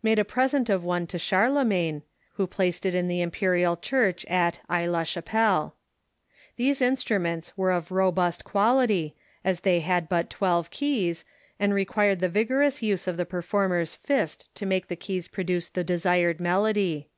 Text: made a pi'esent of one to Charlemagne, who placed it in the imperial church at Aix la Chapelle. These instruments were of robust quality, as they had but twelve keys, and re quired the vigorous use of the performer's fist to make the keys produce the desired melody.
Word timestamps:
made 0.00 0.16
a 0.16 0.22
pi'esent 0.22 0.68
of 0.68 0.84
one 0.84 1.08
to 1.08 1.18
Charlemagne, 1.18 2.02
who 2.34 2.46
placed 2.46 2.86
it 2.86 2.94
in 2.94 3.08
the 3.08 3.20
imperial 3.20 3.76
church 3.76 4.24
at 4.26 4.60
Aix 4.70 4.86
la 4.88 5.02
Chapelle. 5.02 5.74
These 6.54 6.80
instruments 6.80 7.58
were 7.58 7.72
of 7.72 7.90
robust 7.90 8.44
quality, 8.44 9.12
as 9.44 9.58
they 9.62 9.80
had 9.80 10.08
but 10.08 10.30
twelve 10.30 10.70
keys, 10.70 11.24
and 11.58 11.74
re 11.74 11.84
quired 11.84 12.20
the 12.20 12.28
vigorous 12.28 12.80
use 12.80 13.08
of 13.08 13.16
the 13.16 13.26
performer's 13.26 13.96
fist 13.96 14.48
to 14.54 14.66
make 14.66 14.86
the 14.86 14.94
keys 14.94 15.26
produce 15.26 15.68
the 15.68 15.82
desired 15.82 16.38
melody. 16.38 17.08